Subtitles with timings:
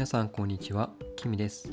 [0.00, 1.70] 皆さんこんにちは、キミです。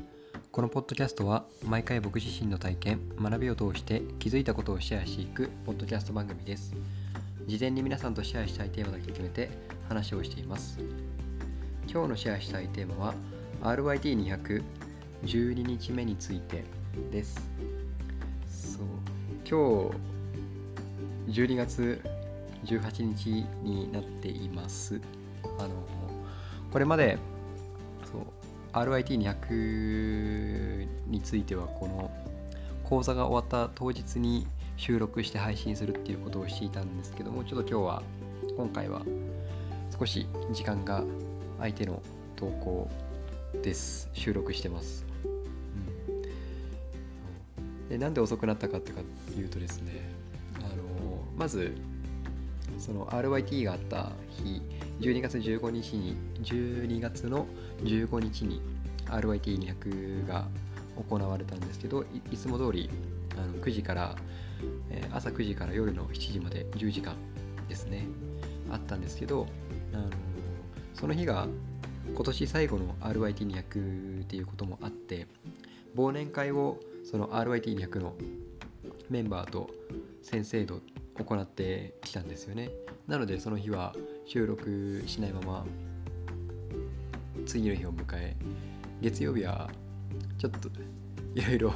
[0.52, 6.76] このポッドキャストは毎回僕自身の体験、学びを通して気づいたことをシェアしていくポッドキャスト番組です。
[7.46, 9.50] 事前に皆さんとシェアしたいテーマだけ決めて
[9.87, 10.78] 話をしています。
[11.90, 13.13] 今日のシェアしたいテーマは
[13.62, 14.62] RYT200
[15.23, 16.66] 12日目について
[17.09, 17.50] です。
[18.46, 18.86] そう
[19.50, 19.90] 今
[21.32, 22.02] 日12月
[22.66, 25.00] 18日になっています。
[25.59, 25.70] あの
[26.73, 27.18] これまで
[28.73, 32.12] RIT200 についてはこの
[32.84, 38.03] 講座が終わった当日に収録して配信するっていうことをしていたんですけどもちょっと今日は
[38.55, 39.02] 今回は
[39.98, 41.03] 少し時間が
[41.57, 42.02] 空いての
[42.35, 42.90] 投稿
[43.63, 44.09] です。
[44.13, 45.05] 収録してます、
[47.59, 49.02] うん、でなんで遅くなったかってか
[49.35, 50.09] いうとですね
[50.57, 50.68] あの
[51.35, 51.76] まず
[52.77, 54.12] その RYT があった
[54.43, 54.62] 日
[55.00, 57.46] 12月15日に12月の
[57.84, 58.62] 15日に
[59.05, 60.48] RYT200 が
[61.10, 62.90] 行われたんですけどいつも通り
[63.34, 64.16] あの9時から、
[64.89, 67.16] えー朝9時から夜の7時まで10時間
[67.69, 68.08] ですね
[68.69, 69.47] あったんですけど
[69.94, 70.09] あの
[70.94, 71.47] その日が
[72.14, 75.27] 今年最後の RYT200 っていうこともあって
[75.95, 78.16] 忘年会をその RYT200 の
[79.09, 79.69] メンバーと
[80.21, 80.81] 先生と
[81.23, 82.69] 行ってきたんですよね。
[83.07, 85.65] なのでその日は収録しないまま
[87.45, 88.35] 次の日を迎え
[89.01, 89.69] 月曜日は
[90.37, 90.69] ちょっと
[91.35, 91.73] いろいろ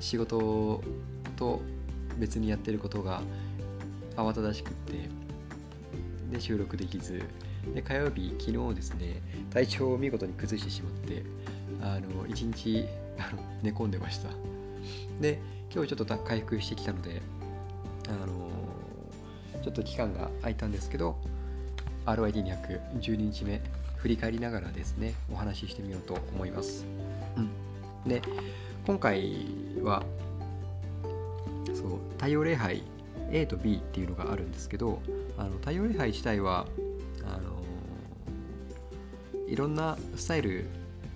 [0.00, 0.82] 仕事
[1.36, 1.60] と
[2.18, 3.22] 別にやってることが
[4.16, 5.08] 慌ただしくって
[6.30, 7.22] で収録できず
[7.74, 11.22] で火曜日昨日ですね体調を見事に崩してしまって
[11.80, 12.86] あの一日
[13.62, 14.28] 寝込んでました。
[15.20, 15.40] で
[15.72, 17.20] 今日ちょっと回復してきたので
[18.08, 21.16] あのちょっと期間が空いたんですけど
[22.06, 23.60] RYT212 日目
[23.96, 26.86] 振り返りながらですねお話ししてみようと思います、
[27.36, 28.22] うん、で
[28.86, 29.46] 今回
[29.82, 30.02] は
[31.74, 32.82] そう太陽礼拝
[33.30, 35.02] A と B っていうのがあるんですけど
[35.36, 36.66] あの太陽礼拝自体は
[37.24, 37.58] あの
[39.46, 40.66] いろんなスタイル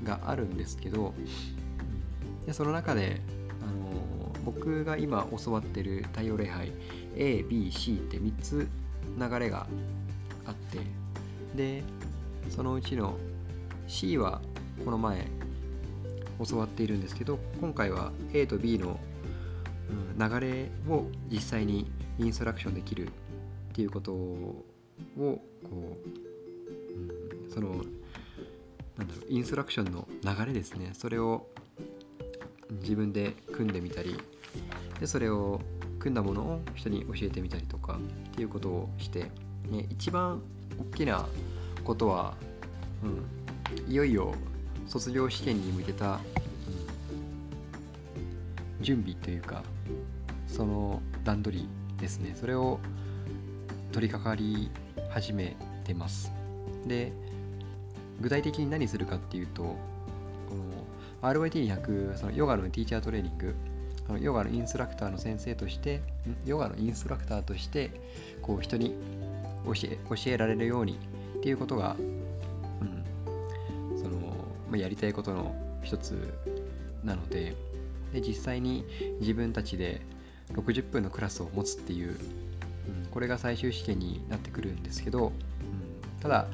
[0.04, 1.14] があるんですけど
[2.46, 3.20] でその中で
[4.44, 6.72] 僕が今教わってる太陽礼拝
[7.16, 8.68] ABC って3つ
[9.18, 9.66] 流れが
[10.46, 10.78] あって
[11.56, 11.82] で
[12.50, 13.16] そのうちの
[13.86, 14.40] C は
[14.84, 15.26] この前
[16.48, 18.98] 教わっているんですけど今回は A と B の
[20.18, 23.10] 流れを実際にインストラクションできるっ
[23.74, 24.64] ていうことを
[25.16, 25.40] こ
[27.48, 27.68] う、その
[28.96, 30.90] なんだろうインストラクションの流れですね。
[30.92, 31.46] それを
[32.82, 34.18] 自分で組んでみたり
[35.00, 35.60] でそれを
[35.98, 39.30] 組んだものを人に教えてみたりとかっていうことをして、
[39.70, 40.42] ね、一番
[40.92, 41.26] 大きな
[41.84, 42.34] ことは、
[43.02, 44.34] うん、いよいよ
[44.86, 46.42] 卒業試験に向けた、うん
[48.82, 49.62] 準備というか
[50.46, 51.68] その段取り
[51.98, 52.34] ですね。
[52.38, 52.80] それを
[53.92, 54.70] 取り掛かり
[55.10, 56.30] 始めてます。
[56.86, 57.12] で
[58.20, 59.76] 具体的に何するかっていうとこ
[60.50, 60.81] の
[61.22, 63.54] RYT200 そのヨガのティーチャートレーニング
[64.08, 66.02] あのヨガのインストラクターの先生として
[66.44, 67.90] ヨガのインストラクターとして
[68.42, 68.94] こう人に
[69.64, 70.98] 教え教えられるように
[71.38, 74.18] っていうことが、うん、その、
[74.68, 76.34] まあ、やりたいことの一つ
[77.04, 77.54] なので
[78.12, 78.84] で実際に
[79.20, 80.02] 自分たちで
[80.52, 82.16] 60分のクラスを持つっていう、うん、
[83.10, 85.32] これが最終試験になってくるんですけど、うん、
[86.20, 86.46] ただ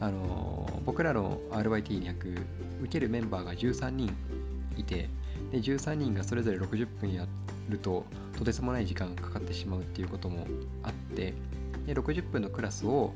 [0.00, 2.44] あの僕らの RYT200
[2.82, 4.14] 受けるメンバーが13人
[4.76, 5.08] いて
[5.50, 7.26] で13人がそれぞれ60分や
[7.68, 8.04] ると
[8.36, 10.46] とてつもない時間がかかってしまうっていうことも
[10.82, 11.34] あって
[11.86, 13.14] で60分のクラスを、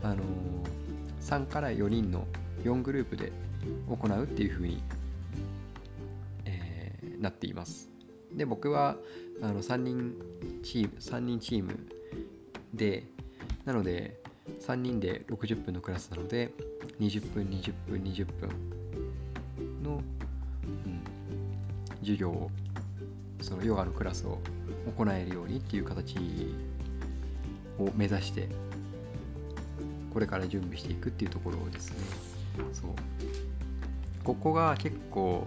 [0.00, 0.22] あの
[1.20, 2.24] 3から4人の
[2.62, 3.32] 4グループで
[3.88, 4.80] 行うっていうふうに、
[6.44, 7.88] えーなっています。
[8.32, 8.96] で僕は
[9.40, 10.14] あの3人
[10.62, 11.86] チーム3人チーム
[12.74, 13.04] で
[13.64, 14.21] なので
[14.60, 16.52] 3人で60分のクラスなので
[17.00, 18.48] 20分20分20分
[19.82, 20.02] の、
[20.86, 21.02] うん、
[22.00, 22.50] 授業を
[23.40, 24.38] そのヨガのクラスを
[24.96, 26.16] 行えるようにっていう形
[27.78, 28.48] を目指して
[30.12, 31.96] これから準備していくっていうところですね。
[32.72, 32.90] そう。
[34.22, 35.46] ここが結構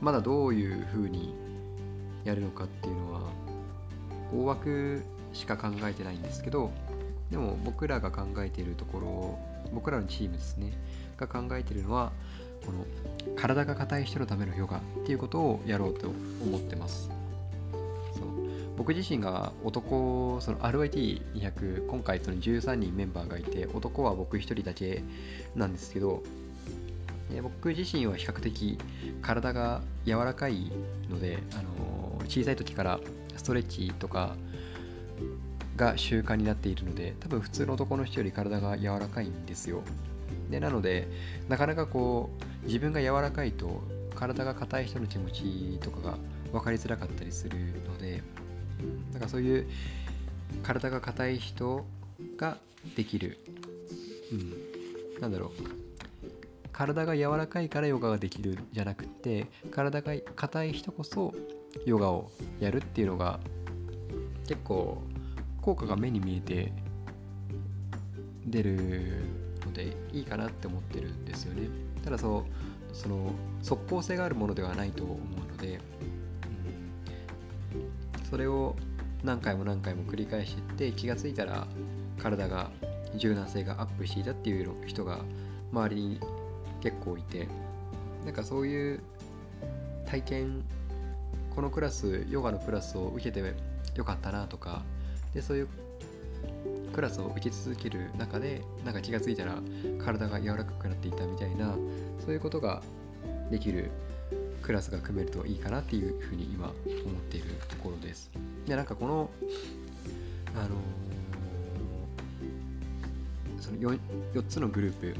[0.00, 1.34] まだどういうふうに
[2.24, 3.20] やるのかっていうのは
[4.32, 6.70] 大枠しか考えてないんですけど
[7.30, 9.38] でも僕らが考えているところを
[9.72, 10.72] 僕らのチームですね
[11.16, 12.12] が考えているのは
[12.66, 12.84] この
[13.36, 17.10] 体が硬い人のためのヨガっていうことをやろうと思ってます。
[18.14, 18.22] そう。
[18.76, 25.02] 僕自身が男その RYT200 今回その13人メンバーがいて男は僕1人だけ
[25.54, 26.22] なんですけど
[27.42, 28.78] 僕自身は比較的
[29.22, 30.72] 体が柔らかい
[31.08, 33.00] ので、あの小さい時から
[33.36, 34.34] ストレッチとか
[35.80, 39.82] が習慣になっているので多分普通の男の人より体が柔らかいんですよ。
[40.50, 41.08] でなので
[41.48, 42.30] なかなかこ
[42.62, 43.82] う自分が柔らかいと
[44.14, 46.18] 体が硬い人の気持ちとかが
[46.52, 48.22] 分かりづらかったりするので
[49.12, 49.66] だからそういう
[50.62, 51.86] 体が硬い人
[52.36, 52.58] が
[52.94, 53.38] できる、
[54.32, 55.50] うん、なんだろう。
[56.72, 61.34] 体が柔らかいからヨガができるじゃなくて体が硬い人こそ
[61.84, 63.38] ヨガをやるっていうのが
[64.46, 65.02] 結構
[65.62, 66.72] 効果が目に見えて
[68.46, 69.22] 出る
[69.64, 71.68] のでいいかなって思ってるんですよね。
[72.04, 72.44] ただそ
[72.92, 75.18] うその即効性があるものではないと思う
[75.52, 75.80] ので、
[78.14, 78.74] うん、それを
[79.22, 81.66] 何回も何回も繰り返していって気がついたら
[82.18, 82.70] 体が
[83.16, 85.20] 柔軟性がアップしていたっていう人が
[85.72, 86.20] 周りに
[86.80, 87.48] 結構いて
[88.24, 89.00] なんかそういう
[90.06, 90.64] 体験
[91.54, 93.54] このクラスヨガのクラスを受けて
[93.94, 94.82] よかったなとか
[95.34, 95.68] でそういう
[96.92, 99.58] クラスを受け続ける中でなんか気が付いたら
[100.04, 101.74] 体が柔らかくなっていたみたいな
[102.24, 102.82] そういうことが
[103.50, 103.90] できる
[104.62, 106.74] クラスが組めるといいかなっていうふうに今思っ
[107.30, 108.30] ているところです。
[108.66, 109.30] でなんかこの
[110.54, 113.98] あのー、その 4,
[114.34, 115.14] 4つのグループ、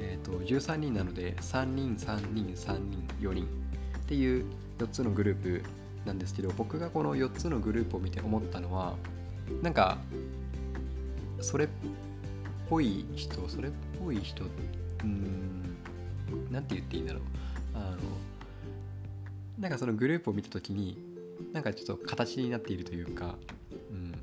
[0.00, 3.46] えーと、と13人なので3人3人3人4人っ
[4.06, 4.44] ていう
[4.78, 5.62] 4つのグループ
[6.04, 8.96] なんですけど僕がこの4つのグループを見て思ったのは
[9.62, 9.98] なんか
[11.40, 11.68] それっ
[12.68, 14.44] ぽい人それっぽい人
[15.02, 15.76] うん
[16.50, 17.22] なんて言っていいんだろう。
[17.74, 17.96] あの
[19.58, 20.98] なんかそのグループを見た時に
[21.52, 23.36] なんかちょっと形になっているというか、
[23.90, 24.14] うん、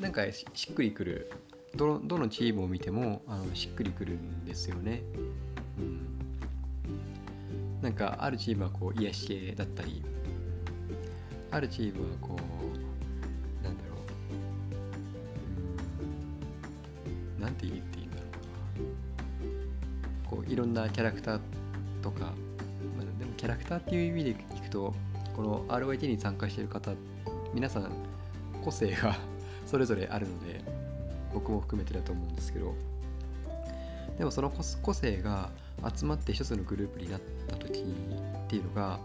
[0.00, 1.32] なんかしっくりくる
[1.74, 5.02] どのどのチームを見てもあのしっくりくるんですよね。
[5.78, 6.00] うん、
[7.82, 10.02] なんかあるチームはこう癒し系だったり
[11.50, 12.85] あるチームはこう
[17.46, 18.22] 何て言っていいんだろ
[20.26, 20.28] う。
[20.28, 21.40] こういろんなキャラクター
[22.02, 22.30] とか、ま
[23.02, 24.92] あ、でもキャラクターっていう意味でいくと
[25.36, 26.90] この RYT に参加している方
[27.54, 27.92] 皆さん
[28.64, 29.16] 個性が
[29.64, 30.60] それぞれあるので
[31.32, 32.74] 僕も含めてだと思うんですけど
[34.18, 34.50] でもその
[34.82, 35.50] 個性が
[35.96, 38.98] 集まって一つのグループになった時っていうのが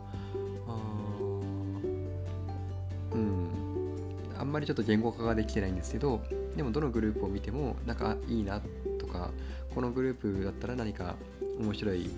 [3.14, 3.50] うん
[4.40, 6.24] あんまりちょっと言語化ができてないんですけど
[6.56, 8.62] でもどのグループを見てもなんかいいな
[9.00, 9.32] とか
[9.74, 11.16] このグループだったら何か
[11.60, 12.10] 面白い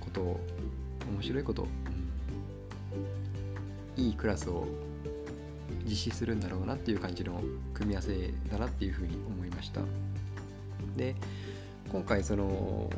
[0.00, 1.66] こと面白いこと、
[3.96, 4.66] うん、いいクラスを
[5.84, 7.42] 実施するんだろうなっていう感じの
[7.74, 9.80] 組み合わせだなっていうふうに思いました。
[10.96, 11.14] で
[11.90, 12.90] 今回その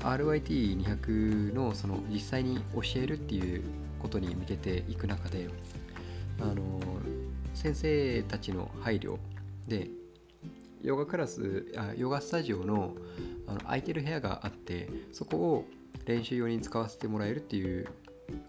[0.00, 3.62] RYT200 のその実際に教えるっていう
[4.00, 5.48] ことに向けていく中で
[6.40, 6.80] あの
[7.54, 9.18] 先生たちの配慮
[9.68, 9.88] で
[10.82, 12.94] ヨガクラスあヨガスタジオの
[13.46, 15.64] あの空いてる部屋があってそこを
[16.06, 17.86] 練習用に使わせてもらえるっていう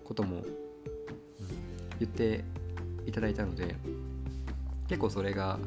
[0.03, 0.43] ことも、
[1.99, 2.43] 言って
[3.05, 3.75] いただいたので
[4.87, 5.59] 結構それが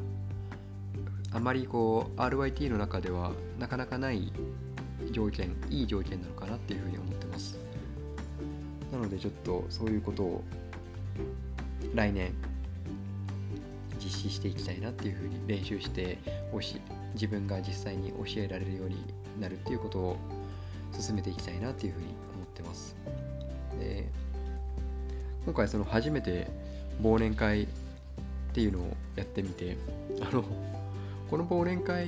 [1.31, 4.31] あまりこう RYT の中ではなかなかない
[5.11, 7.59] 条件いい条件なのかなっていうふうに思ってます。
[8.91, 10.43] なのでちょっとそういうことを
[11.93, 12.33] 来年
[13.97, 16.17] 実施していきたいなっていうふうに練習して
[16.51, 16.79] おし
[17.13, 18.97] 自分が実際に教えられるように
[19.39, 20.17] なるっていうことを
[20.97, 22.95] 進めていきたいなっていうふうに思ってます。
[23.79, 24.07] で
[25.45, 26.47] 今回その初めて
[27.01, 27.67] 忘年会っ
[28.53, 29.77] ていうのをやってみて
[30.21, 30.43] あの
[31.29, 32.07] この忘年会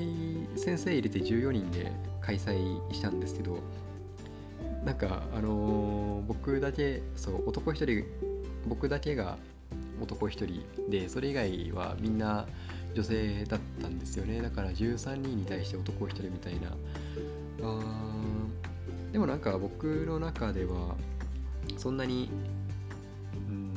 [0.56, 1.92] 先生入れて14人で
[2.22, 3.60] 開催したんですけど
[4.84, 8.06] なんかあのー、僕だけそう男1人
[8.68, 9.38] 僕だけが
[10.02, 12.48] 男1人でそれ以外はみんな
[12.94, 14.42] 女性だったんですよね。
[14.42, 16.70] だから13人に対して男1人みたいな。
[17.62, 17.80] あ
[19.12, 20.96] でもなんか僕の中では
[21.78, 22.30] そんなに
[23.50, 23.74] うん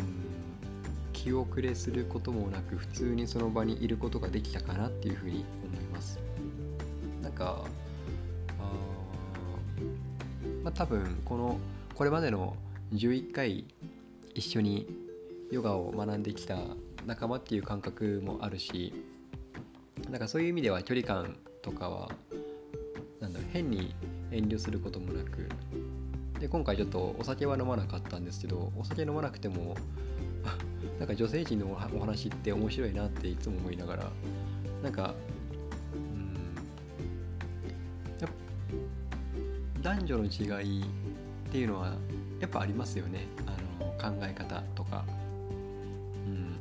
[1.12, 6.18] 気遅れすることもなく普通にその場にいることができたかなっていうふうに思います。
[7.22, 7.64] なんか
[8.58, 8.72] あ
[10.62, 11.58] まあ多分この
[11.94, 12.56] これまでの
[12.92, 13.64] 11回
[14.34, 14.86] 一緒に
[15.52, 16.56] ヨガを学んできた
[17.04, 18.94] 仲間っていう感覚もあるし
[20.08, 22.08] なんかそういう意味では距離感とかは
[23.20, 23.94] なんだろう変に
[24.30, 25.50] 遠慮することもなく
[26.40, 29.76] で今回ちょっとお酒は飲まなかったんですけどお酒飲まなくても
[30.98, 34.10] なんか女性陣のお話って面白いなっていつも思いながら
[34.82, 35.14] なんか
[35.94, 36.34] うん
[39.82, 40.86] 男女の違いっ
[41.52, 41.92] ていうのは
[42.40, 43.26] やっぱありますよね。
[43.46, 45.04] あの考え方とか。
[46.26, 46.56] うん。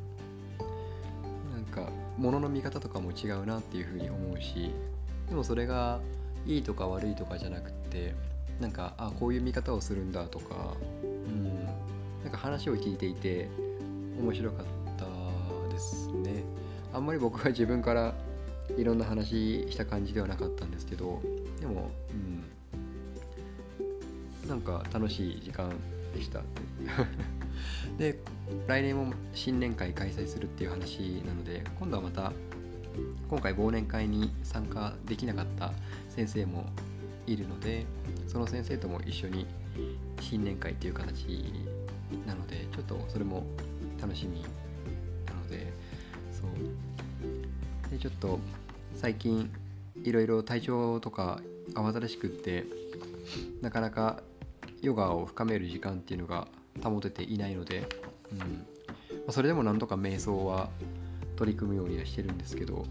[1.52, 4.70] なんか物の見方とかも違うなっていうふうに思うし
[5.28, 6.00] でもそれが
[6.46, 8.14] いいとか悪いとかじゃなくって
[8.60, 11.64] なんかあこういう見方をするんだとかうん。
[12.22, 13.48] なんか話を聞いていて
[14.20, 14.66] 面白かっ
[14.96, 15.06] た
[15.72, 16.44] ですね。
[16.92, 18.14] あんまり僕は自分から
[18.76, 21.20] いろんな話した感じではなかったんですけど
[21.60, 22.52] でもうん。
[24.48, 25.72] なんか楽しい時間
[26.14, 26.42] でした
[27.98, 28.18] で
[28.66, 32.32] 来年も新年会開催するっていう話なので今度はまた
[33.28, 35.72] 今回忘年会に参加できなかった
[36.10, 36.66] 先生も
[37.26, 37.86] いるので
[38.26, 39.46] その先生とも一緒に
[40.20, 41.52] 新年会っていう形
[42.26, 43.44] なのでちょっとそれも
[44.00, 44.42] 楽しみ
[45.26, 45.72] なので
[46.32, 47.90] そう。
[47.90, 48.38] でちょっと
[48.94, 49.50] 最近
[50.02, 51.40] いろいろ体調とか
[51.74, 52.64] 慌ただしくって
[53.60, 54.22] なかなか
[54.82, 56.48] ヨガを深める時間っていうのが
[56.82, 57.88] 保てていないので、
[58.32, 58.38] うん。
[58.38, 58.44] ま
[59.28, 60.68] あ、それでもなんとか瞑想は
[61.36, 62.84] 取り組むようにはしてるんですけど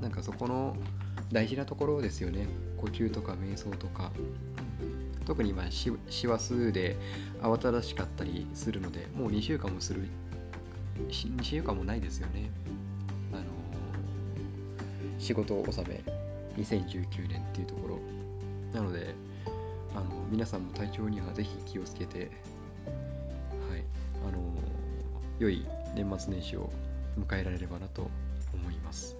[0.00, 0.76] なんかそこの
[1.32, 2.46] 大事なところですよね。
[2.76, 4.10] 呼吸とか瞑想とか。
[5.26, 5.92] 特に今師
[6.26, 6.96] 走で
[7.40, 10.08] 慌ただしかったりするのでもう2週間もする
[11.08, 12.50] 2週間もないですよね。
[13.32, 13.44] あの
[15.20, 16.02] 仕事納め
[16.60, 17.98] 2019年っていうところ。
[18.72, 19.14] なので
[19.94, 22.28] あの皆さんも体調にはぜひ気をつけて、はい、
[24.26, 24.38] あの
[25.38, 26.70] 良い年末年始を
[27.18, 28.10] 迎えられればなと
[28.52, 29.16] 思います。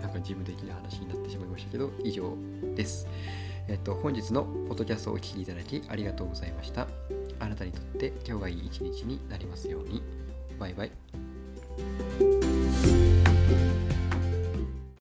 [0.00, 2.34] なんか事務的な話になってしまいましたけど、以上
[2.74, 3.06] です。
[3.68, 6.86] えっと、本日のポッドキャストをお聴きいただきありがとうございました。
[7.40, 10.02] あなたにとって今日がいい一日になりますように。
[10.58, 11.03] バイバイ。